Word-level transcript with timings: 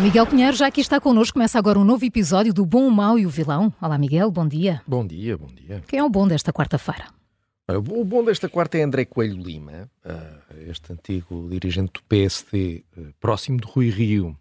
O 0.00 0.02
Miguel 0.02 0.26
Pinheiro 0.26 0.56
já 0.56 0.66
aqui 0.66 0.80
está 0.80 0.98
connosco. 0.98 1.34
Começa 1.34 1.58
agora 1.58 1.78
um 1.78 1.84
novo 1.84 2.02
episódio 2.06 2.54
do 2.54 2.64
Bom, 2.64 2.86
o 2.86 2.90
Mau 2.90 3.18
e 3.18 3.26
o 3.26 3.28
Vilão. 3.28 3.70
Olá, 3.78 3.98
Miguel, 3.98 4.30
bom 4.30 4.48
dia. 4.48 4.80
Bom 4.86 5.06
dia, 5.06 5.36
bom 5.36 5.48
dia. 5.48 5.82
Quem 5.86 5.98
é 5.98 6.02
o 6.02 6.08
bom 6.08 6.26
desta 6.26 6.50
quarta-feira? 6.50 7.08
O 7.68 8.02
bom 8.02 8.24
desta 8.24 8.48
quarta 8.48 8.78
é 8.78 8.82
André 8.82 9.04
Coelho 9.04 9.42
Lima, 9.42 9.90
ah, 10.02 10.38
este 10.66 10.90
antigo 10.94 11.46
dirigente 11.50 11.92
do 11.92 12.02
PSD, 12.04 12.82
ah, 12.96 13.12
próximo 13.20 13.60
de 13.60 13.66
Rui 13.66 13.90
Rio, 13.90 14.34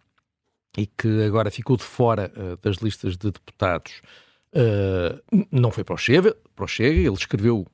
e 0.77 0.88
que 0.88 1.23
agora 1.23 1.52
ficou 1.52 1.76
de 1.76 1.84
fora 1.84 2.31
ah, 2.38 2.58
das 2.62 2.78
listas 2.78 3.17
de 3.17 3.30
deputados. 3.30 4.02
Não 5.52 5.72
foi 5.72 5.84
para 5.84 5.95
o 5.95 5.98
Chega, 5.98 6.38
para 6.55 6.64
o 6.64 6.70
Chega, 6.70 7.02
ele 7.02 7.09
escreveu, 7.09 7.67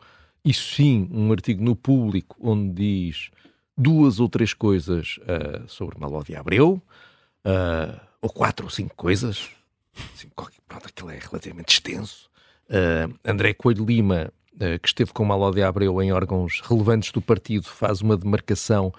isso 0.43 0.73
sim, 0.73 1.07
um 1.11 1.31
artigo 1.31 1.63
no 1.63 1.75
público 1.75 2.35
onde 2.41 2.73
diz 2.73 3.29
duas 3.77 4.19
ou 4.19 4.27
três 4.27 4.55
coisas 4.55 5.19
sobre 5.67 5.99
Malódia 5.99 6.39
Abreu, 6.39 6.81
uh, 7.45 7.99
ou 8.21 8.29
quatro 8.29 8.65
ou 8.65 8.69
cinco 8.69 8.95
coisas. 8.95 9.49
Assim, 10.13 10.29
qualquer, 10.35 10.59
pronto, 10.67 10.87
aquilo 10.87 11.11
é 11.11 11.19
relativamente 11.19 11.73
extenso. 11.73 12.29
Uh, 12.69 13.13
André 13.23 13.53
Coelho 13.53 13.85
Lima, 13.85 14.31
uh, 14.55 14.79
que 14.81 14.87
esteve 14.87 15.13
com 15.13 15.23
Malo 15.23 15.51
de 15.51 15.61
Abreu 15.61 16.01
em 16.01 16.11
órgãos 16.11 16.61
relevantes 16.61 17.11
do 17.11 17.21
partido, 17.21 17.65
faz 17.65 18.01
uma 18.01 18.17
demarcação 18.17 18.91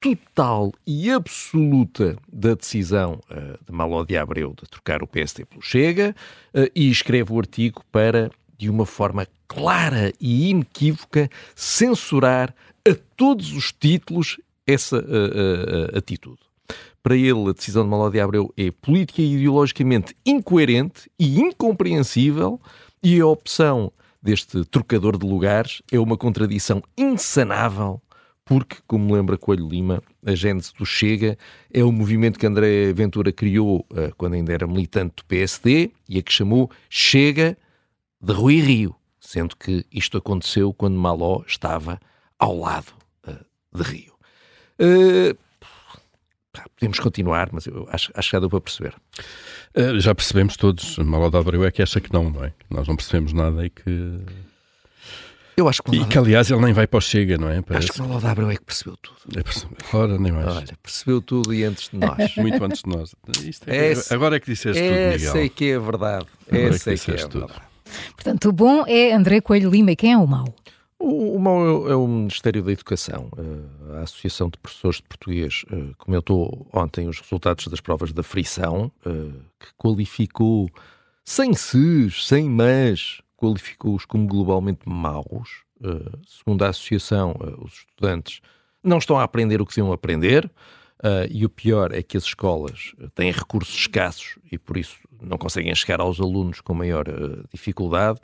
total 0.00 0.72
e 0.86 1.10
absoluta 1.10 2.18
da 2.30 2.54
decisão 2.54 3.20
uh, 3.30 3.64
de 3.64 3.72
Malo 3.72 4.04
de 4.04 4.16
Abreu 4.16 4.54
de 4.60 4.68
trocar 4.68 5.02
o 5.02 5.06
PSD 5.06 5.44
pelo 5.46 5.62
Chega 5.62 6.14
e 6.74 6.90
escreve 6.90 7.32
o 7.32 7.38
artigo 7.38 7.82
para, 7.90 8.30
de 8.58 8.68
uma 8.68 8.84
forma 8.84 9.26
clara 9.48 10.12
e 10.20 10.50
inequívoca, 10.50 11.30
censurar 11.54 12.54
a 12.86 12.94
todos 13.16 13.52
os 13.52 13.72
títulos 13.72 14.38
essa 14.66 15.02
atitude. 15.96 16.43
Para 17.02 17.16
ele, 17.16 17.50
a 17.50 17.52
decisão 17.52 17.84
de 17.84 17.90
Maló 17.90 18.08
de 18.08 18.20
Abreu 18.20 18.52
é 18.56 18.70
política 18.70 19.20
e 19.20 19.34
ideologicamente 19.34 20.16
incoerente 20.24 21.10
e 21.18 21.38
incompreensível 21.40 22.60
e 23.02 23.20
a 23.20 23.26
opção 23.26 23.92
deste 24.22 24.64
trocador 24.64 25.18
de 25.18 25.26
lugares 25.26 25.82
é 25.92 25.98
uma 25.98 26.16
contradição 26.16 26.82
insanável 26.96 28.00
porque, 28.44 28.76
como 28.86 29.14
lembra 29.14 29.38
Coelho 29.38 29.68
Lima, 29.68 30.02
a 30.24 30.34
gênese 30.34 30.72
do 30.78 30.84
Chega 30.84 31.38
é 31.72 31.82
o 31.82 31.90
movimento 31.90 32.38
que 32.38 32.46
André 32.46 32.92
Ventura 32.92 33.32
criou 33.32 33.86
uh, 33.90 34.14
quando 34.16 34.34
ainda 34.34 34.52
era 34.52 34.66
militante 34.66 35.16
do 35.16 35.24
PSD 35.24 35.92
e 36.08 36.18
a 36.18 36.22
que 36.22 36.32
chamou 36.32 36.70
Chega 36.90 37.56
de 38.20 38.32
Rui 38.32 38.60
Rio, 38.60 38.94
sendo 39.18 39.56
que 39.56 39.84
isto 39.90 40.18
aconteceu 40.18 40.74
quando 40.74 40.94
Maló 40.96 41.42
estava 41.46 41.98
ao 42.38 42.58
lado 42.58 42.92
uh, 43.26 43.44
de 43.74 43.82
Rio. 43.82 44.14
Podemos 46.78 46.98
continuar, 47.00 47.48
mas 47.52 47.66
eu 47.66 47.88
acho, 47.90 48.10
acho 48.14 48.28
que 48.28 48.32
já 48.36 48.40
deu 48.40 48.50
para 48.50 48.60
perceber. 48.60 48.94
Uh, 49.76 49.98
já 49.98 50.14
percebemos 50.14 50.56
todos, 50.56 50.98
Maló 50.98 51.28
de 51.28 51.36
Abreu 51.36 51.64
é 51.64 51.70
que 51.70 51.82
acha 51.82 52.00
que 52.00 52.12
não, 52.12 52.30
não 52.30 52.44
é? 52.44 52.52
Nós 52.70 52.86
não 52.86 52.96
percebemos 52.96 53.32
nada 53.32 53.64
e 53.64 53.70
que... 53.70 54.20
Eu 55.56 55.68
acho 55.68 55.82
que 55.82 55.96
E 55.96 56.04
que, 56.04 56.18
aliás, 56.18 56.50
ele 56.50 56.60
nem 56.60 56.72
vai 56.72 56.86
para 56.86 56.98
o 56.98 57.00
Chega, 57.00 57.38
não 57.38 57.48
é? 57.48 57.62
Parece... 57.62 57.90
Acho 57.90 58.02
que 58.02 58.18
de 58.18 58.26
Abreu 58.26 58.50
é 58.50 58.56
que 58.56 58.64
percebeu 58.64 58.96
tudo. 58.96 59.38
É 59.38 59.42
percebeu. 59.42 59.76
Ora, 59.92 60.18
nem 60.18 60.32
mais. 60.32 60.48
Olha, 60.48 60.78
percebeu 60.82 61.22
tudo 61.22 61.54
e 61.54 61.62
antes 61.62 61.90
de 61.90 61.96
nós. 61.96 62.34
Muito 62.36 62.64
antes 62.64 62.82
de 62.82 62.90
nós. 62.90 63.14
É, 63.66 63.92
é, 63.92 63.94
agora 64.10 64.36
é 64.36 64.40
que 64.40 64.46
disseste 64.46 64.82
é, 64.82 64.88
tudo, 64.88 65.12
Miguel. 65.12 65.32
sei 65.32 65.48
que 65.48 65.70
é 65.70 65.78
verdade. 65.78 66.26
É, 66.50 66.72
sei 66.72 66.96
que, 66.96 67.04
que 67.04 67.10
é 67.12 67.16
tudo. 67.28 67.46
verdade. 67.46 67.62
Portanto, 68.14 68.48
o 68.48 68.52
bom 68.52 68.84
é 68.86 69.12
André 69.12 69.40
Coelho 69.40 69.70
Lima 69.70 69.92
e 69.92 69.96
quem 69.96 70.12
é 70.12 70.18
o 70.18 70.26
mau? 70.26 70.52
O, 70.98 71.38
MAU 71.38 71.88
é 71.90 71.96
o 71.96 72.06
Ministério 72.06 72.62
da 72.62 72.72
Educação. 72.72 73.28
Eh, 73.36 73.98
a 73.98 74.02
Associação 74.02 74.48
de 74.48 74.56
Professores 74.58 74.96
de 74.98 75.02
Português 75.02 75.64
eh, 75.70 75.92
comentou 75.98 76.66
ontem 76.72 77.08
os 77.08 77.20
resultados 77.20 77.66
das 77.66 77.80
provas 77.80 78.12
da 78.12 78.22
frição, 78.22 78.90
eh, 79.04 79.10
que 79.58 79.74
qualificou, 79.76 80.68
sem 81.24 81.52
ses, 81.52 82.26
sem 82.26 82.48
mas, 82.48 83.20
qualificou-os 83.36 84.04
como 84.04 84.26
globalmente 84.26 84.88
maus. 84.88 85.64
Segundo 86.26 86.64
a 86.64 86.68
Associação, 86.68 87.34
os 87.58 87.72
estudantes 87.74 88.40
não 88.82 88.96
estão 88.96 89.18
a 89.18 89.24
aprender 89.24 89.60
o 89.60 89.66
que 89.66 89.74
deviam 89.74 89.92
aprender, 89.92 90.50
e 91.28 91.44
o 91.44 91.50
pior 91.50 91.92
é 91.92 92.02
que 92.02 92.16
as 92.16 92.22
escolas 92.22 92.94
têm 93.14 93.30
recursos 93.30 93.74
escassos 93.74 94.38
e 94.50 94.56
por 94.56 94.78
isso 94.78 94.96
não 95.20 95.36
conseguem 95.36 95.74
chegar 95.74 96.00
aos 96.00 96.20
alunos 96.20 96.62
com 96.62 96.72
maior 96.72 97.04
dificuldade. 97.52 98.18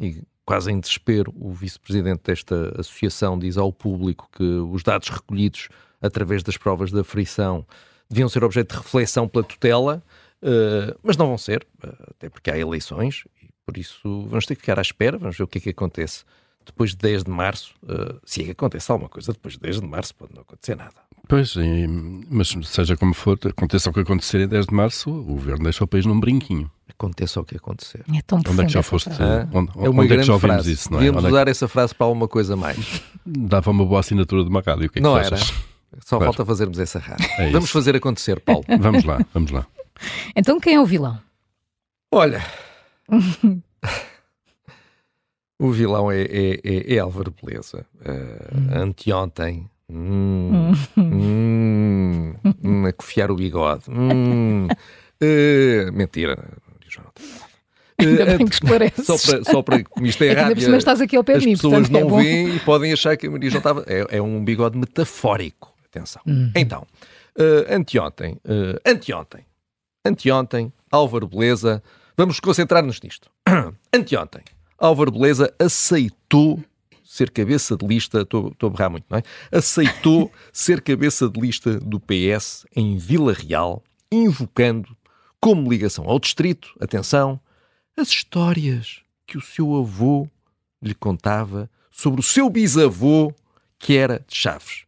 E 0.00 0.22
quase 0.44 0.70
em 0.70 0.80
desespero, 0.80 1.32
o 1.38 1.52
vice-presidente 1.52 2.22
desta 2.24 2.74
associação 2.78 3.38
diz 3.38 3.56
ao 3.56 3.72
público 3.72 4.28
que 4.32 4.42
os 4.42 4.82
dados 4.82 5.08
recolhidos 5.08 5.68
através 6.00 6.42
das 6.42 6.56
provas 6.56 6.90
da 6.90 7.04
frição 7.04 7.64
deviam 8.10 8.28
ser 8.28 8.44
objeto 8.44 8.74
de 8.74 8.82
reflexão 8.82 9.28
pela 9.28 9.44
tutela, 9.44 10.02
uh, 10.42 10.98
mas 11.02 11.16
não 11.16 11.28
vão 11.28 11.38
ser, 11.38 11.66
uh, 11.84 12.10
até 12.10 12.28
porque 12.28 12.50
há 12.50 12.58
eleições, 12.58 13.24
e 13.42 13.48
por 13.64 13.78
isso 13.78 14.26
vamos 14.28 14.44
ter 14.44 14.56
que 14.56 14.60
ficar 14.60 14.78
à 14.78 14.82
espera, 14.82 15.16
vamos 15.16 15.36
ver 15.36 15.44
o 15.44 15.46
que 15.46 15.58
é 15.58 15.60
que 15.60 15.70
acontece 15.70 16.24
depois 16.64 16.90
de 16.90 16.96
10 16.98 17.24
de 17.24 17.30
março, 17.30 17.74
uh, 17.84 18.20
se 18.24 18.42
é 18.42 18.44
que 18.44 18.50
acontece 18.50 18.90
alguma 18.90 19.08
coisa 19.08 19.32
depois 19.32 19.54
de 19.54 19.60
10 19.60 19.80
de 19.80 19.86
março, 19.86 20.14
pode 20.14 20.34
não 20.34 20.42
acontecer 20.42 20.76
nada. 20.76 20.94
Pois, 21.28 21.54
mas 22.28 22.54
seja 22.64 22.96
como 22.96 23.14
for, 23.14 23.38
aconteça 23.48 23.88
o 23.88 23.92
que 23.92 24.00
acontecer 24.00 24.40
em 24.40 24.48
10 24.48 24.66
de 24.66 24.74
março, 24.74 25.08
o 25.08 25.22
governo 25.22 25.64
deixa 25.64 25.84
o 25.84 25.86
país 25.86 26.04
num 26.04 26.18
brinquinho 26.18 26.70
aconteça 27.02 27.40
o 27.40 27.44
que 27.44 27.56
acontecer. 27.56 28.04
É 28.14 28.22
tão 28.22 28.38
onde 28.38 28.62
é 28.62 28.64
que 28.64 28.72
já 28.72 28.82
foste? 28.82 29.10
Ah, 29.10 29.48
onde, 29.52 29.72
é 29.76 29.88
uma 29.88 30.02
onde 30.02 30.14
é 30.14 30.16
que 30.18 30.22
já 30.22 30.32
ouvimos 30.32 30.54
frase. 30.56 30.72
isso? 30.72 30.90
Não 30.90 30.98
é? 30.98 31.00
Devíamos 31.00 31.24
onde 31.24 31.32
usar 31.32 31.42
é 31.42 31.44
que... 31.44 31.50
essa 31.50 31.68
frase 31.68 31.94
para 31.94 32.06
alguma 32.06 32.28
coisa 32.28 32.56
mais. 32.56 33.02
Dava 33.26 33.70
uma 33.70 33.84
boa 33.84 34.00
assinatura 34.00 34.44
de 34.44 34.48
uma 34.48 34.60
rádio. 34.60 34.86
O 34.86 34.90
que 34.90 34.98
é 34.98 35.02
que 35.02 35.08
não 35.08 35.18
era. 35.18 35.36
Só 35.36 36.16
claro. 36.16 36.32
falta 36.32 36.46
fazermos 36.46 36.78
essa 36.78 36.98
rádio. 36.98 37.28
É 37.38 37.50
vamos 37.50 37.70
fazer 37.70 37.96
acontecer, 37.96 38.40
Paulo. 38.40 38.64
vamos 38.80 39.04
lá, 39.04 39.20
vamos 39.34 39.50
lá. 39.50 39.66
Então 40.34 40.60
quem 40.60 40.76
é 40.76 40.80
o 40.80 40.86
vilão? 40.86 41.18
Olha. 42.10 42.42
o 45.58 45.70
vilão 45.70 46.10
é, 46.10 46.22
é, 46.22 46.60
é, 46.62 46.94
é 46.94 46.98
Álvaro 46.98 47.34
Beleza. 47.42 47.84
Uh, 48.00 48.56
hum. 48.56 48.82
Anteontem. 48.82 49.68
Hum, 49.94 50.72
hum, 50.96 52.34
hum, 52.64 52.86
a 52.86 52.92
cofiar 52.94 53.30
o 53.30 53.36
bigode. 53.36 53.90
Hum, 53.90 54.66
uh, 54.66 55.92
mentira 55.92 56.38
Ainda 57.98 58.24
bem 58.36 58.46
que 58.46 58.54
esclarece. 58.54 59.04
Só 59.04 59.16
para, 59.18 59.44
só 59.44 59.62
para 59.62 59.84
isto 60.02 60.24
é, 60.24 60.28
é 60.28 60.32
rádio. 60.32 60.64
Ainda 60.64 60.76
estás 60.76 61.00
aqui 61.00 61.16
ao 61.16 61.24
pé 61.24 61.34
As 61.34 61.40
de 61.40 61.46
mim, 61.46 61.52
pessoas 61.54 61.88
não 61.88 62.18
é 62.18 62.22
veem 62.22 62.56
e 62.56 62.60
podem 62.60 62.92
achar 62.92 63.16
que 63.16 63.26
a 63.26 63.30
Maria 63.30 63.48
estava. 63.48 63.84
É, 63.86 64.16
é 64.16 64.22
um 64.22 64.44
bigode 64.44 64.78
metafórico. 64.78 65.72
Atenção. 65.86 66.22
Uhum. 66.26 66.50
Então, 66.56 66.86
uh, 67.38 67.74
anteontem, 67.74 68.32
uh, 68.46 68.80
anteontem, 68.86 69.44
anteontem, 70.06 70.72
Álvaro 70.90 71.28
Beleza, 71.28 71.82
vamos 72.16 72.40
concentrar-nos 72.40 73.00
nisto. 73.00 73.30
anteontem, 73.94 74.42
Álvaro 74.78 75.12
Beleza 75.12 75.52
aceitou 75.58 76.62
ser 77.04 77.30
cabeça 77.30 77.76
de 77.76 77.86
lista, 77.86 78.22
estou, 78.22 78.48
estou 78.48 78.68
a 78.68 78.70
berrar 78.70 78.90
muito, 78.90 79.04
não 79.10 79.18
é? 79.18 79.22
Aceitou 79.50 80.32
ser 80.50 80.80
cabeça 80.80 81.28
de 81.28 81.38
lista 81.38 81.78
do 81.78 82.00
PS 82.00 82.64
em 82.74 82.96
Vila 82.96 83.34
Real, 83.34 83.82
invocando 84.10 84.96
como 85.42 85.68
ligação 85.68 86.08
ao 86.08 86.20
distrito, 86.20 86.72
atenção, 86.80 87.40
as 87.96 88.08
histórias 88.08 89.00
que 89.26 89.36
o 89.36 89.40
seu 89.40 89.74
avô 89.74 90.28
lhe 90.80 90.94
contava 90.94 91.68
sobre 91.90 92.20
o 92.20 92.22
seu 92.22 92.48
bisavô, 92.48 93.34
que 93.76 93.96
era 93.96 94.24
de 94.24 94.36
Chaves. 94.36 94.84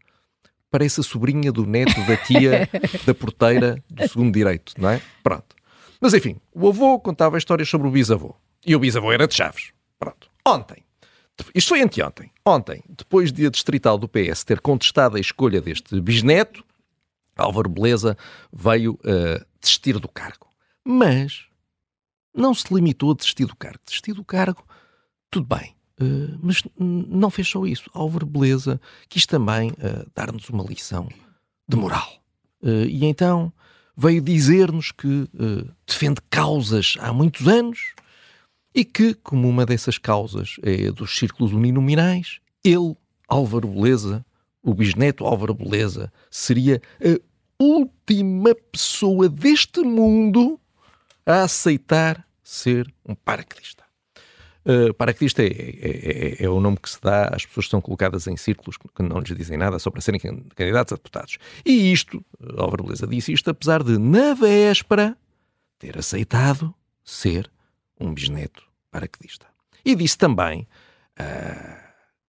Parece 0.71 1.01
a 1.01 1.03
sobrinha 1.03 1.51
do 1.51 1.67
neto 1.67 2.01
da 2.07 2.17
tia 2.17 2.71
da 3.05 3.13
porteira 3.13 3.83
do 3.91 4.09
segundo 4.09 4.33
direito, 4.33 4.75
não 4.79 4.91
é? 4.91 5.03
Pronto. 5.25 5.57
Mas 6.01 6.15
enfim, 6.15 6.37
o 6.53 6.69
avô 6.69 7.01
contava 7.01 7.37
histórias 7.37 7.69
sobre 7.69 7.89
o 7.89 7.91
bisavô. 7.91 8.37
E 8.65 8.77
o 8.77 8.79
bisavô 8.79 9.11
era 9.11 9.27
de 9.27 9.35
Chaves. 9.35 9.73
Pronto. 9.99 10.31
Ontem. 10.47 10.85
Isto 11.53 11.71
foi 11.71 11.83
anteontem. 11.83 12.31
Ontem, 12.47 12.81
depois 12.97 13.33
de 13.33 13.45
a 13.45 13.51
distrital 13.51 13.99
do 13.99 14.09
PS 14.09 14.45
ter 14.45 14.61
contestado 14.61 15.17
a 15.17 15.21
escolha 15.21 15.61
deste 15.61 16.01
bisneto, 16.01 16.65
Álvaro 17.37 17.69
Beleza 17.69 18.17
veio 18.53 18.93
uh, 18.93 19.45
desistir 19.65 19.99
do 19.99 20.09
cargo. 20.09 20.47
Mas 20.85 21.47
não 22.35 22.53
se 22.55 22.73
limitou 22.73 23.13
a 23.13 23.15
desistir 23.15 23.47
do 23.47 23.57
cargo. 23.57 23.81
Desistir 23.85 24.13
do 24.13 24.25
cargo, 24.25 24.65
tudo 25.31 25.47
bem. 25.57 25.75
Uh, 26.01 26.39
mas 26.43 26.63
não 26.79 27.31
fez 27.31 27.49
só 27.49 27.65
isso. 27.65 27.89
Álvaro 27.95 28.27
Beleza 28.27 28.81
quis 29.09 29.27
também 29.27 29.71
uh, 29.71 30.11
dar-nos 30.15 30.49
uma 30.51 30.65
lição 30.65 31.09
de 31.69 31.77
moral. 31.77 32.21
Uh, 32.63 32.87
e 32.87 33.05
então 33.05 33.53
veio 33.97 34.21
dizer-nos 34.21 34.91
que 34.91 35.29
defende 35.87 36.21
causas 36.29 36.97
há 36.99 37.13
muitos 37.13 37.47
anos 37.47 37.95
e 38.75 38.85
que, 38.85 39.15
como 39.15 39.49
uma 39.49 39.65
dessas 39.65 39.99
causas 39.99 40.57
é 40.65 40.91
dos 40.91 41.17
círculos 41.17 41.53
uninominais, 41.53 42.41
ele, 42.65 42.97
Álvaro 43.29 43.69
Beleza, 43.69 44.27
o 44.61 44.75
bisneto 44.75 45.25
Álvaro 45.25 45.55
Beleza, 45.55 46.13
seria 46.29 46.83
última 47.59 48.55
pessoa 48.73 49.29
deste 49.29 49.81
mundo 49.81 50.61
a 51.27 51.43
aceitar 51.43 52.27
ser 52.43 52.93
um 53.07 53.15
paraquedista. 53.15 53.85
Uh, 54.67 54.95
paraquedista 54.95 55.43
é, 55.43 55.47
é, 55.47 56.39
é, 56.41 56.45
é, 56.45 56.49
o 56.49 56.59
nome 56.59 56.79
que 56.79 56.89
se 56.89 56.99
dá 57.01 57.29
às 57.29 57.45
pessoas 57.45 57.67
que 57.67 57.71
são 57.71 57.83
colocadas 57.83 58.27
em 58.27 58.37
círculos 58.37 58.79
que 58.79 59.03
não 59.03 59.19
lhes 59.19 59.37
dizem 59.37 59.59
nada 59.59 59.79
só 59.79 59.91
para 59.91 60.01
serem 60.01 60.19
candidatos 60.19 60.93
a 60.93 60.97
deputados. 60.97 61.39
E 61.65 61.93
isto, 61.93 62.25
Álvaro 62.57 62.85
Beleza 62.85 63.07
disse 63.07 63.33
isto, 63.33 63.51
apesar 63.51 63.83
de, 63.83 63.99
na 63.99 64.33
véspera, 64.33 65.17
ter 65.79 65.99
aceitado 65.99 66.75
ser 67.05 67.51
um 68.01 68.15
bisneto 68.15 68.63
paraquedista. 68.91 69.47
E 69.85 69.95
disse 69.95 70.17
também, 70.17 70.67
uh, 71.21 71.85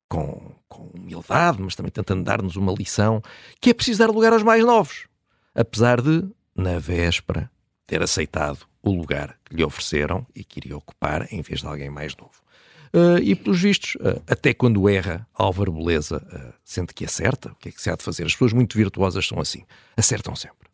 com, 0.09 0.55
com 0.67 0.91
humildade, 0.93 1.61
mas 1.61 1.75
também 1.75 1.91
tentando 1.91 2.23
dar-nos 2.23 2.57
uma 2.57 2.73
lição, 2.73 3.21
que 3.61 3.69
é 3.69 3.73
preciso 3.73 3.99
dar 3.99 4.09
lugar 4.11 4.33
aos 4.33 4.43
mais 4.43 4.63
novos. 4.63 5.07
Apesar 5.55 6.01
de, 6.01 6.23
na 6.53 6.77
véspera, 6.77 7.49
ter 7.87 8.01
aceitado 8.01 8.65
o 8.83 8.91
lugar 8.91 9.37
que 9.45 9.55
lhe 9.55 9.63
ofereceram 9.63 10.27
e 10.35 10.43
que 10.43 10.59
iria 10.59 10.77
ocupar 10.77 11.27
em 11.31 11.41
vez 11.41 11.61
de 11.61 11.67
alguém 11.67 11.89
mais 11.89 12.15
novo. 12.15 12.33
Uh, 12.93 13.17
e, 13.21 13.35
pelos 13.35 13.59
vistos, 13.59 13.95
uh, 13.95 14.21
até 14.27 14.53
quando 14.53 14.87
erra, 14.87 15.27
Álvaro 15.33 15.71
Beleza 15.71 16.17
uh, 16.17 16.53
sente 16.63 16.93
que 16.93 17.03
acerta. 17.03 17.51
O 17.51 17.55
que 17.55 17.69
é 17.69 17.71
que 17.71 17.81
se 17.81 17.89
há 17.89 17.95
de 17.95 18.03
fazer? 18.03 18.25
As 18.25 18.33
pessoas 18.33 18.53
muito 18.53 18.77
virtuosas 18.77 19.27
são 19.27 19.39
assim. 19.39 19.65
Acertam 19.97 20.35
sempre. 20.35 20.69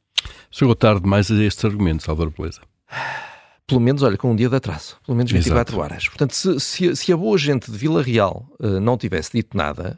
Chegou 0.51 0.75
tarde 0.75 1.01
demais 1.01 1.31
a 1.31 1.35
estes 1.43 1.65
argumentos, 1.65 2.07
Álvaro 2.07 2.31
Beleza. 2.35 2.61
Pelo 3.71 3.81
menos, 3.81 4.03
olha, 4.03 4.17
com 4.17 4.31
um 4.31 4.35
dia 4.35 4.49
de 4.49 4.55
atraso. 4.55 4.97
Pelo 5.05 5.17
menos 5.17 5.31
24 5.31 5.73
Exato. 5.73 5.81
horas. 5.81 6.07
Portanto, 6.07 6.35
se, 6.35 6.59
se, 6.59 6.95
se, 6.95 7.13
a 7.13 7.17
boa 7.17 7.37
gente 7.37 7.71
de 7.71 7.77
Vila 7.77 8.03
Real 8.03 8.45
não 8.81 8.97
tivesse 8.97 9.31
dito 9.33 9.55
nada, 9.55 9.97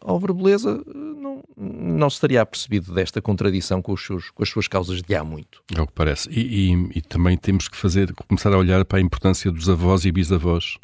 Álvaro 0.00 0.32
Beleza 0.32 0.82
não 1.56 2.08
se 2.08 2.14
estaria 2.14 2.40
apercebido 2.40 2.94
desta 2.94 3.20
contradição 3.20 3.82
com, 3.82 3.96
seus, 3.96 4.30
com, 4.30 4.42
as 4.42 4.48
suas 4.48 4.68
causas 4.68 5.02
de 5.02 5.14
há 5.14 5.24
muito. 5.24 5.62
É 5.76 5.80
o 5.80 5.86
que 5.86 5.92
parece. 5.92 6.28
E, 6.30 6.72
e, 6.72 6.90
e, 6.98 7.02
também 7.02 7.36
temos 7.36 7.68
que 7.68 7.76
fazer, 7.76 8.12
começar 8.28 8.52
a 8.52 8.58
olhar 8.58 8.84
para 8.84 8.98
a 8.98 9.02
importância 9.02 9.50
dos 9.50 9.68
avós 9.68 10.04
e 10.04 10.12
bisavós 10.12 10.78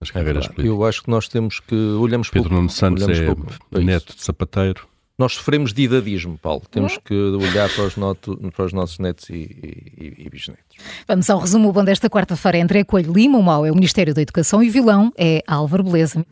nas 0.00 0.08
é 0.08 0.12
carreiras 0.12 0.44
é 0.44 0.48
políticas. 0.48 0.66
Eu 0.66 0.84
acho 0.84 1.02
que 1.02 1.10
nós 1.10 1.28
temos 1.28 1.60
que 1.60 1.74
olhamos 1.74 2.30
Pedro 2.30 2.54
Nuno 2.54 2.70
Santos 2.70 3.06
é 3.08 3.26
pouco, 3.26 3.46
neto 3.72 4.16
de 4.16 4.22
sapateiro. 4.24 4.88
Nós 5.20 5.34
sofremos 5.34 5.74
de 5.74 5.82
idadismo, 5.82 6.38
Paulo. 6.38 6.62
Temos 6.70 6.96
que 6.96 7.12
olhar 7.12 7.68
para 7.68 7.84
os, 7.84 7.94
noto, 7.94 8.38
para 8.56 8.64
os 8.64 8.72
nossos 8.72 8.98
netos 8.98 9.28
e, 9.28 9.34
e, 9.34 10.14
e, 10.24 10.30
bisnetos. 10.30 10.78
Vamos 11.06 11.28
ao 11.28 11.38
resumo 11.38 11.70
bom 11.74 11.84
desta 11.84 12.08
quarta-feira. 12.08 12.62
André 12.62 12.84
Coelho 12.84 13.12
Lima, 13.12 13.36
o 13.36 13.42
mau 13.42 13.66
é 13.66 13.70
o 13.70 13.74
Ministério 13.74 14.14
da 14.14 14.22
Educação 14.22 14.62
e 14.62 14.70
o 14.70 14.72
vilão 14.72 15.12
é 15.18 15.42
Álvaro 15.46 15.84
Beleza. 15.84 16.24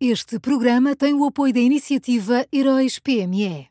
Este 0.00 0.40
programa 0.40 0.96
tem 0.96 1.14
o 1.14 1.24
apoio 1.24 1.54
da 1.54 1.60
iniciativa 1.60 2.44
Heróis 2.52 2.98
PME. 2.98 3.68